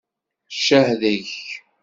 Ccah 0.55 0.89
deg-k. 1.01 1.31